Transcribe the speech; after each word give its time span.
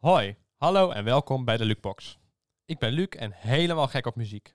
Hoi, 0.00 0.36
hallo 0.56 0.90
en 0.90 1.04
welkom 1.04 1.44
bij 1.44 1.56
de 1.56 1.64
Lukebox. 1.64 2.18
Ik 2.64 2.78
ben 2.78 2.92
Luc 2.92 3.06
en 3.06 3.32
helemaal 3.32 3.86
gek 3.88 4.06
op 4.06 4.16
muziek. 4.16 4.54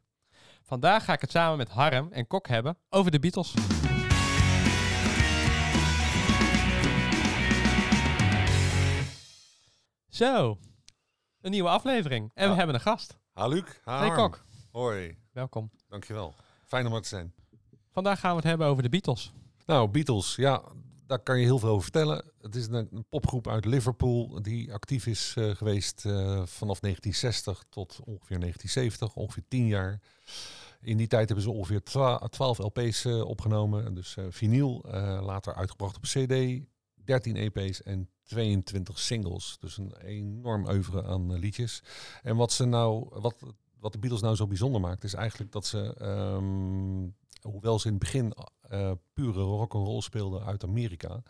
Vandaag 0.61 1.05
ga 1.05 1.13
ik 1.13 1.21
het 1.21 1.31
samen 1.31 1.57
met 1.57 1.69
Harm 1.69 2.11
en 2.11 2.27
Kok 2.27 2.47
hebben 2.47 2.77
over 2.89 3.11
de 3.11 3.19
Beatles. 3.19 3.53
Zo, 10.09 10.57
een 11.41 11.51
nieuwe 11.51 11.69
aflevering. 11.69 12.31
En 12.33 12.49
we 12.49 12.55
hebben 12.55 12.75
een 12.75 12.81
gast. 12.81 13.17
Ha 13.33 13.47
Luc, 13.47 13.63
ha 13.83 13.99
Hey 13.99 14.07
Harm. 14.07 14.31
Kok, 14.31 14.45
Hoi, 14.71 15.17
welkom. 15.31 15.71
dankjewel. 15.87 16.33
Fijn 16.65 16.87
om 16.87 16.93
er 16.93 17.01
te 17.01 17.07
zijn. 17.07 17.33
Vandaag 17.91 18.19
gaan 18.19 18.29
we 18.29 18.35
het 18.35 18.45
hebben 18.45 18.67
over 18.67 18.83
de 18.83 18.89
Beatles. 18.89 19.33
Nou, 19.65 19.89
Beatles, 19.89 20.35
ja, 20.35 20.61
daar 21.07 21.19
kan 21.19 21.39
je 21.39 21.45
heel 21.45 21.59
veel 21.59 21.69
over 21.69 21.83
vertellen. 21.83 22.23
Het 22.41 22.55
is 22.55 22.67
een, 22.67 23.05
popgroep 23.09 23.47
uit 23.47 23.65
Liverpool 23.65 24.41
die 24.41 24.73
actief 24.73 25.07
is 25.07 25.33
eh, 25.37 25.55
geweest 25.55 26.05
eh, 26.05 26.11
vanaf 26.45 26.79
1960 26.79 27.63
tot 27.69 27.99
ongeveer 28.03 28.39
1970, 28.39 29.15
ongeveer 29.15 29.43
10 29.47 29.67
jaar. 29.67 30.01
In 30.81 30.97
die 30.97 31.07
tijd 31.07 31.25
hebben 31.25 31.45
ze 31.45 31.51
ongeveer 31.51 31.83
12 32.29 32.57
LP's 32.57 33.05
eh, 33.05 33.21
opgenomen, 33.21 33.93
dus 33.93 34.17
vinyl, 34.29 34.81
later 35.21 35.53
uitgebracht 35.53 35.95
op 35.95 36.03
CD, 36.03 36.63
13 37.05 37.35
EP's 37.35 37.83
en 37.83 38.09
22 38.23 38.99
singles. 38.99 39.57
Dus 39.59 39.77
een 39.77 39.95
enorm 39.97 40.67
oeuvre 40.67 41.03
aan 41.03 41.39
liedjes. 41.39 41.83
En 42.23 42.35
wat 42.35 42.51
ze 42.51 42.65
nou, 42.65 43.07
wat, 43.11 43.35
wat 43.79 43.91
de 43.91 43.99
Beatles 43.99 44.21
nou 44.21 44.35
zo 44.35 44.47
bijzonder 44.47 44.81
maakt, 44.81 45.03
is 45.03 45.13
eigenlijk 45.13 45.51
dat 45.51 45.65
ze, 45.65 45.95
ehm, 45.97 47.09
hoewel 47.51 47.79
ze 47.79 47.87
in 47.87 47.93
het 47.93 48.03
begin 48.03 48.33
eh, 48.69 48.91
pure 49.13 49.41
roll 49.69 50.01
speelden 50.01 50.43
uit 50.43 50.63
Amerika, 50.63 51.21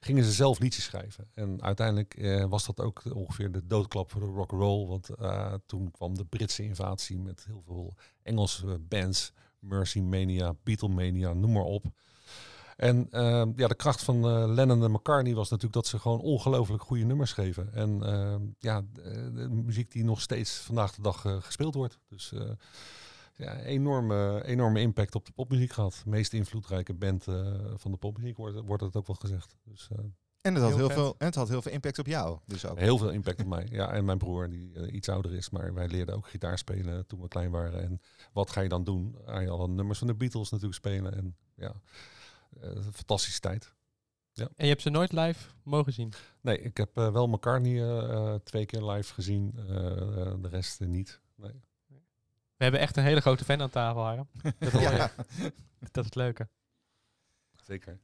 gingen 0.00 0.24
ze 0.24 0.32
zelf 0.32 0.58
liedjes 0.58 0.84
schrijven. 0.84 1.28
En 1.34 1.62
uiteindelijk 1.62 2.14
eh, 2.14 2.44
was 2.44 2.66
dat 2.66 2.80
ook 2.80 3.02
ongeveer 3.14 3.52
de 3.52 3.66
doodklap 3.66 4.10
voor 4.10 4.20
de 4.20 4.26
rock 4.26 4.52
and 4.52 4.60
roll, 4.60 4.86
want 4.86 5.08
eh, 5.08 5.54
toen 5.66 5.90
kwam 5.90 6.16
de 6.16 6.24
Britse 6.24 6.62
invasie 6.62 7.18
met 7.18 7.44
heel 7.44 7.62
veel 7.66 7.94
Engelse 8.22 8.78
bands, 8.78 9.32
Mercy 9.58 10.00
Mania, 10.00 10.54
Beatlemania, 10.62 11.32
noem 11.32 11.52
maar 11.52 11.62
op. 11.62 11.84
En 12.76 13.06
ehm, 13.10 13.52
ja, 13.56 13.68
de 13.68 13.74
kracht 13.74 14.02
van 14.02 14.26
Lennon 14.54 14.84
en 14.84 14.90
McCartney 14.90 15.34
was 15.34 15.48
natuurlijk 15.48 15.74
dat 15.74 15.86
ze 15.86 15.98
gewoon 15.98 16.20
ongelooflijk 16.20 16.82
goede 16.82 17.04
nummers 17.04 17.30
schreven. 17.30 17.72
En 17.72 18.02
ehm, 18.02 18.42
ja, 18.58 18.82
de, 18.92 19.48
muziek 19.50 19.90
die 19.90 20.04
nog 20.04 20.20
steeds 20.20 20.56
vandaag 20.56 20.94
de 20.94 21.02
dag 21.02 21.20
gespeeld 21.40 21.74
wordt. 21.74 21.98
Dus 22.08 22.32
ja, 23.36 23.60
enorme, 23.60 24.44
enorme 24.44 24.80
impact 24.80 25.14
op 25.14 25.26
de 25.26 25.32
popmuziek 25.32 25.72
gehad. 25.72 26.00
De 26.04 26.10
meest 26.10 26.32
invloedrijke 26.32 26.94
band 26.94 27.28
eh, 27.28 27.54
van 27.74 27.90
de 27.90 27.96
popmuziek 27.96 28.36
wordt, 28.36 28.60
wordt 28.60 28.82
het 28.82 28.96
ook 28.96 29.06
wel 29.06 29.16
gezegd. 29.16 29.56
Dus 29.64 29.88
eh, 29.92 29.98
En 30.40 30.54
het, 30.54 30.62
had 30.62 30.74
Heel 30.74 30.90
veel, 30.90 31.14
en 31.18 31.26
het 31.26 31.34
had 31.34 31.48
heel 31.48 31.62
veel 31.62 31.72
impact 31.72 31.98
op 31.98 32.06
jou. 32.06 32.38
Dus 32.46 32.66
ook. 32.66 32.78
heel 32.78 32.98
veel 32.98 33.10
impact 33.10 33.40
op 33.40 33.46
mij. 33.46 33.66
Ja, 33.70 33.92
en 33.92 34.04
mijn 34.04 34.18
broer 34.18 34.50
die 34.50 34.74
eh, 34.74 34.94
iets 34.94 35.08
ouder 35.08 35.34
is, 35.34 35.50
maar 35.50 35.74
wij 35.74 35.88
leerden 35.88 36.14
ook 36.14 36.28
gitaar 36.28 36.58
spelen 36.58 37.06
toen 37.06 37.20
we 37.20 37.28
klein 37.28 37.50
waren. 37.50 37.82
En 37.82 38.00
wat 38.32 38.50
ga 38.50 38.60
je 38.60 38.68
dan 38.68 38.84
doen? 38.84 39.16
Ga 39.24 39.40
je 39.40 39.50
alle 39.50 39.68
nummers 39.68 39.98
van 39.98 40.06
de 40.06 40.14
Beatles 40.14 40.50
natuurlijk 40.50 40.78
spelen. 40.78 41.14
En 41.14 41.36
ja, 41.54 41.72
fantastische 42.92 43.40
tijd. 43.40 43.74
En 44.34 44.48
je 44.56 44.66
hebt 44.66 44.82
ze 44.82 44.90
nooit 44.90 45.12
live 45.12 45.48
mogen 45.62 45.92
zien. 45.92 46.12
Nee, 46.40 46.60
ik 46.60 46.76
heb 46.76 46.94
wel 46.94 47.28
McCartney 47.28 48.40
twee 48.44 48.66
keer 48.66 48.82
live 48.82 49.14
gezien. 49.14 49.52
de 50.40 50.48
rest 50.48 50.80
niet. 50.80 51.20
Nee. 51.36 51.62
We 52.64 52.70
hebben 52.70 52.88
echt 52.88 52.96
een 52.96 53.04
hele 53.04 53.20
grote 53.20 53.44
fan 53.44 53.62
aan 53.62 53.70
tafel, 53.70 54.02
Harm. 54.02 54.28
Dat. 54.58 54.80
Ja. 54.80 55.10
is 55.80 55.88
het 55.92 56.14
leuke. 56.14 56.48
Zeker. 57.62 57.98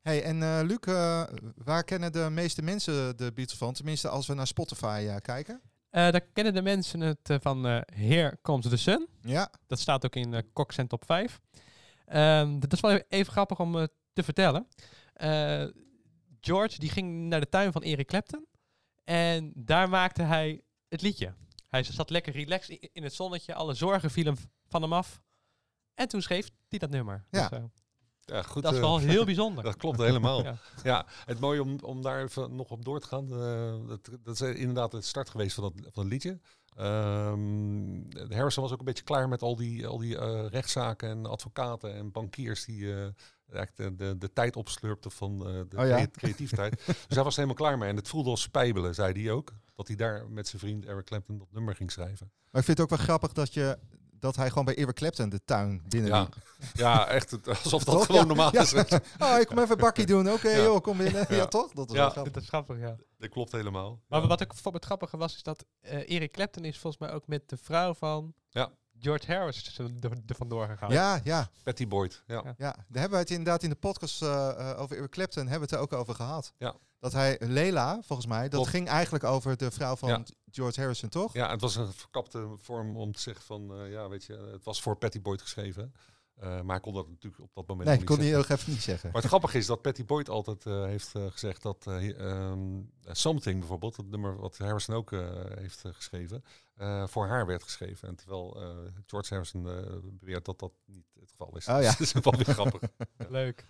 Hey, 0.00 0.22
en 0.22 0.42
eh, 0.42 0.60
Luc, 0.62 0.78
eh, 0.78 1.22
waar 1.54 1.84
kennen 1.84 2.12
de 2.12 2.28
meeste 2.30 2.62
mensen 2.62 3.16
de 3.16 3.32
Beatles 3.32 3.58
van? 3.58 3.72
Tenminste, 3.72 4.08
als 4.08 4.26
we 4.26 4.34
naar 4.34 4.46
Spotify 4.46 5.06
eh, 5.08 5.16
kijken. 5.16 5.60
Eh, 5.90 6.10
daar 6.10 6.20
kennen 6.20 6.54
de 6.54 6.62
mensen 6.62 7.00
het 7.00 7.36
van 7.40 7.66
eh 7.66 7.80
Here 7.94 8.38
Comes 8.42 8.68
the 8.68 8.76
Sun. 8.76 9.08
Ja, 9.20 9.50
Dat 9.66 9.78
staat 9.78 10.04
ook 10.04 10.16
in 10.16 10.32
uh, 10.32 10.40
Cox 10.52 10.76
en 10.76 10.86
Top 10.86 11.04
5. 11.04 11.40
Ehm, 12.06 12.58
dat 12.58 12.72
is 12.72 12.80
wel 12.80 12.90
even, 12.90 13.04
even 13.08 13.32
grappig 13.32 13.60
om 13.60 13.88
te 14.12 14.22
vertellen. 14.22 14.66
Eh, 15.12 15.64
George 16.40 16.78
die 16.78 16.90
ging 16.90 17.28
naar 17.28 17.40
de 17.40 17.48
tuin 17.48 17.72
van 17.72 17.82
Eric 17.82 18.06
Clapton. 18.06 18.46
En 19.04 19.52
daar 19.54 19.88
maakte 19.88 20.22
hij 20.22 20.60
het 20.88 21.02
liedje. 21.02 21.34
Hij 21.70 21.82
zat 21.82 22.10
lekker 22.10 22.32
relaxed 22.32 22.88
in 22.92 23.02
het 23.02 23.14
zonnetje. 23.14 23.54
Alle 23.54 23.74
zorgen 23.74 24.10
vielen 24.10 24.36
van 24.68 24.82
hem 24.82 24.92
af. 24.92 25.20
En 25.94 26.08
toen 26.08 26.22
schreef 26.22 26.50
hij 26.68 26.78
dat 26.78 26.90
nummer. 26.90 27.24
Ja. 27.30 27.48
Dus, 27.48 27.58
eh, 27.58 27.64
Ja, 28.20 28.42
goed. 28.42 28.62
dat 28.62 28.72
is 28.72 28.78
eh, 28.78 28.84
wel 28.84 28.98
heel 28.98 29.24
bijzonder. 29.32 29.64
Dat 29.64 29.76
klopt 29.76 29.98
helemaal. 29.98 30.42
Ja. 30.44 30.56
ja. 30.82 31.06
het 31.24 31.40
mooie 31.40 31.62
om, 31.62 31.78
om 31.82 32.02
daar 32.02 32.22
even 32.22 32.54
nog 32.56 32.70
op 32.70 32.84
door 32.84 33.00
te 33.00 33.06
gaan. 33.06 33.32
eh, 33.32 33.88
dat, 33.88 34.10
dat 34.22 34.40
is 34.40 34.56
inderdaad 34.56 34.92
het 34.92 35.04
start 35.04 35.30
geweest 35.30 35.54
van 35.54 35.64
dat, 35.64 35.92
van 35.92 36.02
het 36.02 36.12
liedje. 36.12 36.40
Ehm, 36.76 38.32
Harrison 38.32 38.62
was 38.62 38.72
ook 38.72 38.78
een 38.78 38.84
beetje 38.84 39.04
klaar 39.04 39.28
met 39.28 39.42
al 39.42 39.56
die, 39.56 39.86
al 39.86 39.98
die 39.98 40.18
eh, 40.18 40.46
rechtszaken 40.46 41.08
en 41.08 41.26
advocaten 41.26 41.94
en 41.94 42.10
bankiers 42.12 42.64
die 42.64 42.94
eh, 42.94 43.08
eigenlijk 43.52 43.98
de, 43.98 44.04
de, 44.04 44.18
de 44.18 44.32
tijd 44.32 44.56
opslurpten 44.56 45.10
van 45.10 45.46
eh, 45.46 45.60
de 45.68 45.76
Oh 45.76 45.86
ja. 45.86 46.06
creativiteit. 46.06 46.82
dus 46.86 46.96
hij 47.08 47.24
was 47.24 47.34
helemaal 47.36 47.56
klaar 47.56 47.78
mee. 47.78 47.88
En 47.88 47.96
het 47.96 48.08
voelde 48.08 48.30
als 48.30 48.40
spijbelen, 48.42 48.94
zei 48.94 49.22
hij 49.22 49.32
ook. 49.32 49.52
Dat 49.74 49.86
hij 49.86 49.96
daar 49.96 50.30
met 50.30 50.48
zijn 50.48 50.60
vriend 50.62 50.86
Eric 50.86 51.04
Clapton 51.04 51.38
dat 51.38 51.46
nummer 51.52 51.74
ging 51.74 51.92
schrijven. 51.92 52.30
maar 52.50 52.60
ik 52.60 52.66
vind 52.66 52.78
het 52.78 52.80
ook 52.80 52.96
wel 52.96 53.04
grappig 53.06 53.32
dat, 53.32 53.54
je, 53.54 53.78
dat 54.10 54.36
hij 54.36 54.48
gewoon 54.48 54.64
bij 54.64 54.76
Eric 54.76 54.94
Clapton 54.94 55.28
de 55.28 55.40
tuin 55.44 55.82
binnen 55.88 56.10
Ja, 56.10 56.28
ja 56.72 57.08
echt 57.08 57.30
het- 57.30 57.48
alsof 57.48 57.84
dat 57.84 57.94
Toch? 57.94 58.06
gewoon 58.06 58.20
Ja, 58.20 58.26
normaal 58.26 58.52
ja. 58.54 58.60
is. 58.60 58.72
Oh, 59.24 59.38
ik 59.40 59.46
kom 59.46 59.58
even 59.58 59.78
bakkie 59.78 60.06
doen. 60.06 60.30
Oké, 60.32 60.48
Ja. 60.50 60.62
joh, 60.62 60.80
kom 60.80 60.96
binnen. 60.96 61.26
Ja, 61.28 61.34
Ja. 61.36 61.46
toch? 61.46 61.72
Dat 61.72 61.88
is 61.88 61.94
Ja. 61.94 62.00
wel 62.00 62.10
grappig. 62.10 62.32
Dat 62.32 62.42
is 62.42 62.48
grappig, 62.48 62.78
ja. 62.78 62.96
Dat 63.18 63.28
klopt 63.30 63.52
helemaal. 63.52 64.00
Maar 64.08 64.20
Ja. 64.20 64.26
wat 64.26 64.40
ik 64.40 64.48
bijvoorbeeld 64.48 64.84
het 64.84 64.92
grappige 64.92 65.16
was, 65.16 65.34
is 65.34 65.42
dat 65.42 65.64
eh 65.80 66.10
Eric 66.16 66.32
Clapton 66.32 66.64
is 66.64 66.78
volgens 66.78 67.02
mij 67.02 67.12
ook 67.12 67.26
met 67.26 67.48
de 67.48 67.56
vrouw 67.56 67.94
van 67.94 68.34
Ja. 68.48 68.70
George 69.00 69.32
Harris 69.32 69.78
er 69.78 69.90
er 70.26 70.34
vandoor 70.36 70.66
gegaan. 70.66 70.90
Ja, 70.90 71.20
ja, 71.24 71.50
Patty 71.62 71.88
Boyd, 71.88 72.22
ja. 72.26 72.34
Ja. 72.34 72.54
ja. 72.58 72.72
Daar 72.72 73.00
hebben 73.00 73.10
we 73.10 73.16
het 73.16 73.30
inderdaad 73.30 73.62
in 73.62 73.70
de 73.70 73.76
podcast 73.76 74.22
eh, 74.22 74.70
eh, 74.70 74.80
over 74.80 74.96
Eric 74.96 75.10
Clapton 75.10 75.42
hebben 75.48 75.68
we 75.68 75.74
het 75.76 75.90
er 75.90 75.96
ook 75.96 76.00
over 76.00 76.14
gehad. 76.14 76.52
Ja. 76.58 76.74
Dat 76.98 77.12
hij, 77.12 77.36
Lela, 77.40 77.98
volgens 78.02 78.28
mij, 78.28 78.42
dat 78.42 78.50
Klopt. 78.50 78.68
ging 78.68 78.88
eigenlijk 78.88 79.24
over 79.24 79.56
de 79.56 79.70
vrouw 79.70 79.96
van 79.96 80.08
Ja. 80.08 80.22
George 80.50 80.80
Harrison, 80.80 81.08
toch? 81.08 81.32
Ja, 81.32 81.50
het 81.50 81.60
was 81.60 81.76
een 81.76 81.92
verkapte 81.92 82.48
vorm 82.56 82.96
om 82.96 83.12
te 83.12 83.20
zeggen 83.20 83.44
van, 83.44 83.74
eh, 83.74 83.90
ja, 83.90 84.08
weet 84.08 84.24
je, 84.24 84.48
het 84.52 84.64
was 84.64 84.82
voor 84.82 84.96
Patty 84.96 85.20
Boyd 85.20 85.42
geschreven. 85.42 85.94
Eh, 86.40 86.48
maar 86.60 86.66
hij 86.76 86.80
kon 86.80 86.94
dat 86.94 87.08
natuurlijk 87.08 87.42
op 87.42 87.50
dat 87.54 87.66
moment 87.66 87.88
Nee, 87.88 87.98
ik 87.98 88.04
kon 88.04 88.16
niet 88.16 88.24
die 88.24 88.34
heel 88.34 88.44
even 88.56 88.70
niet 88.72 88.82
zeggen. 88.82 89.10
Maar 89.12 89.20
het 89.20 89.30
grappige 89.30 89.58
is 89.58 89.66
dat 89.66 89.82
Patty 89.82 90.04
Boyd 90.04 90.28
altijd 90.28 90.66
eh, 90.66 90.84
heeft 90.84 91.14
eh, 91.14 91.26
gezegd 91.30 91.62
dat 91.62 91.86
eh, 91.86 92.20
ehm, 92.20 92.80
Something 93.04 93.58
bijvoorbeeld, 93.58 93.96
het 93.96 94.06
nummer 94.10 94.36
wat 94.36 94.58
Harrison 94.58 94.94
ook 94.94 95.12
eh, 95.12 95.28
heeft 95.54 95.84
geschreven, 95.92 96.44
eh, 96.74 97.06
voor 97.06 97.26
haar 97.26 97.46
werd 97.46 97.62
geschreven. 97.62 98.08
En 98.08 98.16
terwijl 98.16 98.56
eh, 98.62 98.68
George 99.06 99.34
Harrison 99.34 99.68
eh, 99.68 99.96
beweert 100.02 100.44
dat 100.44 100.58
dat 100.58 100.72
niet 100.86 101.06
het 101.20 101.30
geval 101.30 101.56
is. 101.56 101.68
Oh 101.68 101.82
ja. 101.82 101.90
Dat 101.98 102.00
is 102.00 102.12
wel 102.12 102.32
weer 102.36 102.44
grappig. 102.54 102.80
Leuk. 103.28 103.64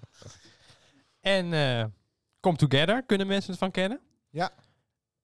En 1.21 1.53
eh 1.53 1.85
Come 2.41 2.57
Together, 2.57 3.03
kunnen 3.07 3.27
mensen 3.27 3.51
het 3.51 3.59
van 3.59 3.71
kennen? 3.71 4.01
Ja. 4.31 4.53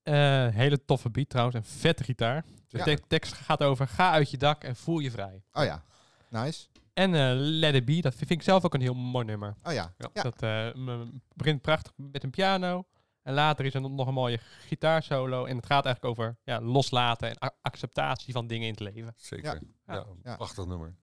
Eh, 0.03 0.15
hele 0.55 0.85
toffe 0.85 1.11
beat 1.11 1.29
trouwens, 1.29 1.57
en 1.57 1.65
vette 1.65 2.05
gitaar. 2.05 2.45
De 2.69 2.79
Ja. 2.91 2.97
tekst 3.09 3.33
gaat 3.33 3.63
over 3.63 3.89
ga 3.89 4.11
uit 4.11 4.31
je 4.31 4.37
dak 4.37 4.65
en 4.65 4.77
voel 4.77 4.99
je 4.99 5.11
vrij. 5.11 5.43
Oh 5.53 5.65
ja, 5.65 5.85
nice. 6.31 6.67
En 6.97 7.15
eh 7.15 7.31
Let 7.35 7.75
It 7.75 7.85
Be, 7.85 8.01
dat 8.01 8.15
vind 8.15 8.31
ik 8.31 8.43
zelf 8.43 8.65
ook 8.65 8.75
een 8.75 8.81
heel 8.81 8.95
mooi 8.95 9.25
nummer. 9.25 9.57
Oh 9.63 9.73
ja, 9.73 9.95
Ja. 9.99 10.11
ja. 10.13 10.23
Dat 10.23 10.43
eh, 10.43 10.75
m- 10.75 11.21
begint 11.35 11.63
prachtig 11.63 11.93
met 11.97 12.23
een 12.25 12.31
piano. 12.31 12.85
En 13.23 13.35
later 13.35 13.65
is 13.65 13.75
er 13.75 13.81
nog 13.91 14.07
een 14.07 14.15
mooie 14.15 14.39
gitaarsolo. 14.67 15.45
En 15.45 15.57
het 15.57 15.67
gaat 15.67 15.85
eigenlijk 15.85 16.19
over 16.19 16.37
ja, 16.45 16.61
loslaten 16.61 17.31
en 17.31 17.53
acceptatie 17.63 18.33
van 18.33 18.47
dingen 18.47 18.67
in 18.67 18.71
het 18.71 18.81
leven. 18.95 19.13
Zeker. 19.17 19.63
Ja, 19.87 19.95
Ja. 19.95 20.05
Ja. 20.23 20.37
prachtig 20.37 20.67
nummer. 20.67 20.97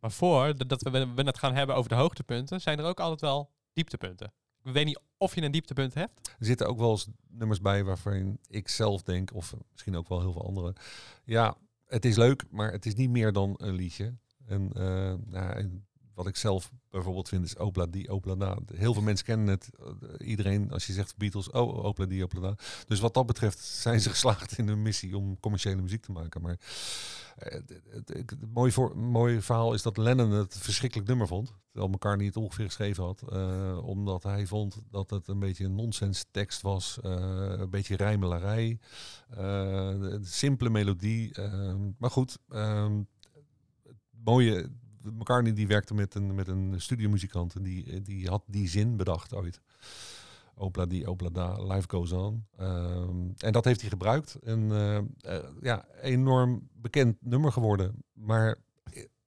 Maar 0.00 0.10
voor 0.10 0.66
dat 0.66 0.82
we, 0.82 1.12
we 1.14 1.22
het 1.22 1.38
gaan 1.38 1.54
hebben 1.54 1.76
over 1.76 1.88
de 1.90 1.94
hoogtepunten, 1.96 2.60
zijn 2.60 2.78
er 2.78 2.84
ook 2.84 3.00
altijd 3.00 3.20
wel 3.20 3.50
dieptepunten. 3.72 4.32
Ik 4.62 4.72
weet 4.72 4.84
niet 4.84 5.00
of 5.16 5.34
je 5.34 5.42
een 5.42 5.52
dieptepunt 5.52 5.94
hebt. 5.94 6.28
Er 6.38 6.46
zitten 6.46 6.66
ook 6.68 6.78
wel 6.78 6.90
eens 6.90 7.08
nummers 7.28 7.60
bij 7.60 7.84
waarvan 7.84 8.38
ik 8.48 8.68
zelf 8.68 9.02
denk, 9.02 9.34
of 9.34 9.54
misschien 9.72 9.96
ook 9.96 10.08
wel 10.08 10.20
heel 10.20 10.32
veel 10.32 10.46
anderen. 10.46 10.74
Ja, 11.24 11.54
het 11.86 12.04
is 12.04 12.16
leuk, 12.16 12.44
maar 12.50 12.72
het 12.72 12.86
is 12.86 12.94
niet 12.94 13.10
meer 13.10 13.32
dan 13.32 13.54
een 13.56 13.74
liedje. 13.74 14.14
En, 14.52 14.70
eh, 14.74 15.14
nou, 15.32 15.52
en 15.52 15.86
wat 16.14 16.26
ik 16.26 16.36
zelf 16.36 16.70
bijvoorbeeld 16.90 17.28
vind 17.28 17.44
is 17.44 17.56
Opla 17.56 17.86
die, 17.86 18.12
Opla 18.12 18.34
da. 18.34 18.58
Heel 18.74 18.92
veel 18.92 19.02
mensen 19.02 19.26
kennen 19.26 19.48
het. 19.48 19.70
Eh, 19.78 20.28
iedereen, 20.28 20.70
als 20.70 20.86
je 20.86 20.92
zegt 20.92 21.16
Beatles, 21.16 21.50
oh, 21.50 21.84
Opla 21.84 22.06
die, 22.06 22.24
Opla 22.24 22.40
da. 22.40 22.54
Dus 22.86 23.00
wat 23.00 23.14
dat 23.14 23.26
betreft 23.26 23.58
zijn 23.58 24.00
ze 24.00 24.10
geslaagd 24.16 24.58
in 24.58 24.68
hun 24.68 24.82
missie 24.82 25.16
om 25.16 25.40
commerciële 25.40 25.82
muziek 25.82 26.02
te 26.02 26.12
maken. 26.12 26.42
Maar 26.42 26.56
eh, 27.36 27.60
het, 27.90 28.36
mooie, 28.52 28.72
voor, 28.72 28.98
mooie 28.98 29.40
verhaal 29.40 29.74
is 29.74 29.82
dat 29.82 29.96
Lennon 29.96 30.30
het 30.30 30.58
verschrikkelijk 30.58 31.08
nummer 31.08 31.26
vond. 31.26 31.52
Terwijl 31.70 31.92
McCartney 31.92 32.26
het 32.26 32.36
ongeveer 32.36 32.66
geschreven 32.66 33.04
had. 33.04 33.22
omdat 33.82 34.22
hij 34.22 34.46
vond 34.46 34.82
dat 34.90 35.10
het 35.10 35.28
een 35.28 35.38
beetje 35.38 35.64
een 35.64 35.74
nonsens 35.74 36.24
tekst 36.30 36.62
was. 36.62 36.98
een 37.02 37.70
beetje 37.70 37.96
rijmelarij. 37.96 38.78
de 39.28 40.20
simpele 40.22 40.70
melodie. 40.70 41.32
maar 41.98 42.10
goed, 42.10 42.38
ehm, 42.48 43.00
mooie... 44.24 44.70
McCartney 45.02 45.52
die 45.52 45.66
werkte 45.66 45.94
met 45.94 46.14
een, 46.14 46.34
met 46.34 46.48
een 46.48 46.80
studiomuzikant 46.80 47.54
en 47.54 47.62
die, 47.62 48.02
die 48.02 48.28
had 48.28 48.42
die 48.46 48.68
zin 48.68 48.96
bedacht 48.96 49.34
ooit. 49.34 49.60
Opla 50.54 50.86
die, 50.86 51.10
Opla 51.10 51.28
da, 51.28 51.62
Life 51.62 51.88
Goes 51.88 52.12
On. 52.12 52.44
Ehm, 52.56 53.30
en 53.38 53.52
dat 53.52 53.64
heeft 53.64 53.80
hij 53.80 53.90
gebruikt. 53.90 54.34
En 54.34 54.72
eh, 54.72 54.96
eh, 54.96 55.44
ja, 55.60 55.84
enorm 56.00 56.68
bekend 56.72 57.16
nummer 57.20 57.52
geworden. 57.52 58.04
Maar 58.12 58.58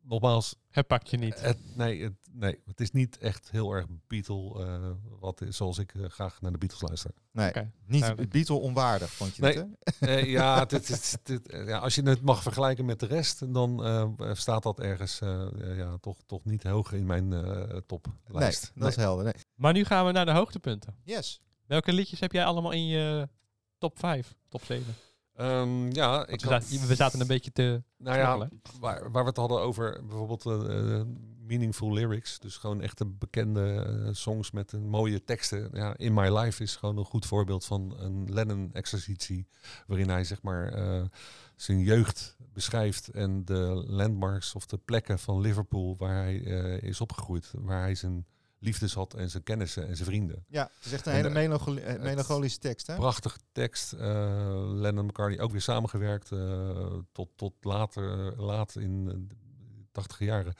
nogmaals, 0.07 0.55
Het 0.69 0.87
pakt 0.87 1.09
je 1.09 1.17
niet. 1.17 1.41
het, 1.41 1.57
nee, 1.75 2.03
het, 2.03 2.13
nee, 2.31 2.59
het 2.65 2.79
is 2.81 2.91
niet 2.91 3.17
echt 3.17 3.51
heel 3.51 3.71
erg 3.71 3.85
Beatle, 4.07 4.63
eh, 4.65 4.91
wat 5.19 5.41
is, 5.41 5.55
zoals 5.57 5.77
ik 5.77 5.93
eh, 5.95 6.05
graag 6.09 6.41
naar 6.41 6.51
de 6.51 6.57
Beatles 6.57 6.81
luister. 6.81 7.11
Nee, 7.31 7.51
niet 7.85 8.01
duidelijk. 8.01 8.31
Beatle 8.31 8.55
onwaardig, 8.55 9.11
vond 9.11 9.35
je 9.35 9.41
Nee. 9.41 9.57
het, 9.57 9.67
hè? 9.99 10.07
Eh, 10.07 10.25
ja, 10.37 10.59
het, 10.59 10.71
het, 10.71 10.87
het- 10.87 11.19
het- 11.27 11.67
ja, 11.67 11.77
als 11.77 11.95
je 11.95 12.01
het 12.01 12.21
mag 12.21 12.41
vergelijken 12.41 12.85
met 12.85 12.99
de 12.99 13.05
rest, 13.05 13.53
dan 13.53 13.83
eh, 13.85 14.09
staat 14.33 14.63
dat 14.63 14.79
ergens 14.79 15.21
eh, 15.21 15.47
ja, 15.77 15.97
toch, 15.97 16.17
toch 16.25 16.45
niet 16.45 16.63
hoog 16.63 16.91
in 16.91 17.05
mijn 17.05 17.33
eh 17.33 17.77
toplijst. 17.87 18.71
Nee, 18.73 18.83
dat 18.83 18.89
is 18.89 18.95
helder. 18.95 19.23
Nee. 19.23 19.33
Maar 19.55 19.73
nu 19.73 19.85
gaan 19.85 20.05
we 20.05 20.11
naar 20.11 20.25
de 20.25 20.31
hoogtepunten. 20.31 20.95
Yes. 21.03 21.41
Welke 21.65 21.93
liedjes 21.93 22.19
heb 22.19 22.31
jij 22.31 22.45
allemaal 22.45 22.71
in 22.71 22.87
je 22.87 23.29
top 23.77 23.99
5, 23.99 24.35
top 24.49 24.63
7? 24.63 24.95
Ehm, 25.35 25.91
ja, 25.91 26.27
ik 26.27 26.41
we, 26.41 26.49
had- 26.49 26.63
zaten, 26.63 26.87
we 26.87 26.95
zaten 26.95 27.19
een 27.21 27.27
beetje 27.27 27.51
te 27.51 27.83
Nou 27.97 28.17
ja, 28.17 28.49
waar, 28.79 29.11
waar 29.11 29.23
we 29.23 29.29
het 29.29 29.37
hadden 29.37 29.59
over 29.59 30.05
bijvoorbeeld 30.07 30.45
eh, 30.45 30.99
eh, 30.99 31.05
meaningful 31.47 31.93
lyrics. 31.93 32.39
Dus 32.39 32.57
gewoon 32.57 32.81
echt 32.81 32.99
een 32.99 33.17
bekende 33.17 33.85
eh, 34.05 34.13
songs 34.13 34.51
met 34.51 34.71
een 34.71 34.87
mooie 34.89 35.23
teksten. 35.23 35.69
Ja, 35.73 35.97
In 35.97 36.13
My 36.13 36.37
Life 36.37 36.63
is 36.63 36.75
gewoon 36.75 36.97
een 36.97 37.05
goed 37.05 37.25
voorbeeld 37.25 37.65
van 37.65 37.95
een 37.99 38.33
Lennon-exercitie. 38.33 39.47
Waarin 39.87 40.09
hij 40.09 40.23
zeg 40.23 40.41
maar 40.41 40.73
zijn 41.55 41.79
jeugd 41.79 42.37
beschrijft 42.53 43.07
en 43.07 43.45
de 43.45 43.83
landmarks 43.87 44.55
of 44.55 44.65
de 44.65 44.77
plekken 44.77 45.19
van 45.19 45.39
Liverpool 45.41 45.95
waar 45.97 46.15
hij 46.15 46.35
is 46.81 47.01
opgegroeid. 47.01 47.51
Waar 47.57 47.81
hij 47.81 47.95
zijn 47.95 48.25
liefdes 48.65 48.93
had 48.93 49.13
en 49.13 49.29
zijn 49.29 49.43
kennissen 49.43 49.87
en 49.87 49.95
zijn 49.95 50.07
vrienden. 50.07 50.45
Ja, 50.47 50.69
het 50.75 50.85
is 50.85 50.91
echt 50.91 51.05
een 51.05 51.11
En 51.13 51.17
hele 51.17 51.29
melancholi- 51.29 51.81
eh, 51.81 52.01
melancholische 52.01 52.59
tekst, 52.59 52.87
hè? 52.87 52.95
Prachtige 52.95 53.37
tekst. 53.51 53.93
eh 53.93 53.99
Lennon 54.73 55.05
McCartney 55.05 55.39
ook 55.39 55.51
weer 55.51 55.61
samengewerkt 55.61 56.31
eh, 56.31 56.93
tot, 57.11 57.29
tot 57.35 57.53
later, 57.61 58.33
laat 58.41 58.75
in 58.75 59.05
de 59.05 59.35
tachtige 59.91 60.23
jaren. 60.23 60.53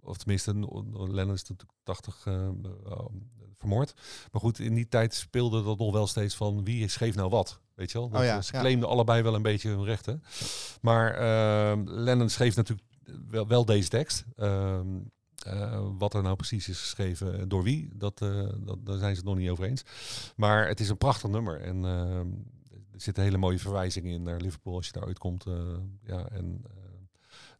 Of 0.00 0.16
tenminste, 0.16 0.54
Lennon 0.94 1.34
is 1.34 1.40
natuurlijk 1.44 1.70
80 1.82 2.26
eh, 2.26 2.46
eh, 2.46 2.52
vermoord. 3.58 3.94
Maar 4.32 4.40
goed, 4.40 4.58
in 4.58 4.74
die 4.74 4.88
tijd 4.88 5.14
speelde 5.14 5.62
dat 5.62 5.78
nog 5.78 5.92
wel 5.92 6.06
steeds 6.06 6.34
van 6.34 6.64
wie 6.64 6.88
schreef 6.88 7.14
nou 7.14 7.28
wat. 7.30 7.60
Weet 7.74 7.92
je 7.92 7.98
wel? 7.98 8.08
Dat, 8.08 8.20
Oh 8.20 8.26
ja, 8.26 8.42
ze 8.42 8.52
ja. 8.54 8.60
claimden 8.60 8.88
allebei 8.88 9.22
wel 9.22 9.34
een 9.34 9.42
beetje 9.42 9.68
hun 9.68 9.84
rechten. 9.84 10.22
Maar 10.80 11.18
Lennon 11.84 12.28
schreef 12.30 12.56
natuurlijk 12.56 12.88
wel, 13.28 13.46
wel 13.46 13.64
deze 13.64 13.88
tekst. 13.88 14.24
Ehm, 14.36 14.86
eh, 15.46 15.88
wat 15.98 16.14
er 16.14 16.22
nou 16.22 16.36
precies 16.36 16.68
is 16.68 16.80
geschreven 16.80 17.38
en 17.38 17.48
door 17.48 17.62
wie, 17.62 17.90
dat, 17.94 18.20
eh, 18.22 18.48
dat, 18.58 18.86
daar 18.86 18.98
zijn 18.98 19.14
ze 19.14 19.20
het 19.20 19.28
nog 19.28 19.36
niet 19.36 19.50
over 19.50 19.64
eens. 19.64 19.82
Maar 20.36 20.68
het 20.68 20.80
is 20.80 20.88
een 20.88 20.98
prachtig 20.98 21.30
nummer. 21.30 21.60
En 21.60 21.84
ehm, 21.84 22.28
er 22.92 23.00
zitten 23.00 23.22
hele 23.22 23.36
mooie 23.38 23.58
verwijzingen 23.58 24.12
in 24.12 24.22
naar 24.22 24.40
Liverpool 24.40 24.74
als 24.74 24.86
je 24.86 24.92
daar 24.92 25.06
uitkomt. 25.06 25.46
eh, 25.46 25.54
ja, 26.02 26.28
en 26.28 26.62
eh, 26.64 26.72